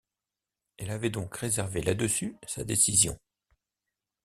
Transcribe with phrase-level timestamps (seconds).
[0.79, 3.19] Elle avait donc réservé là-dessus sa décision.